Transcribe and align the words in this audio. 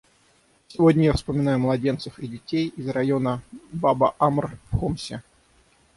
Сегодня 0.67 1.03
я 1.03 1.13
вспоминаю 1.13 1.59
младенцев 1.59 2.17
и 2.17 2.25
детей 2.27 2.69
из 2.69 2.89
района 2.89 3.43
Баба-Амр 3.71 4.57
в 4.71 4.77
Хомсе. 4.79 5.21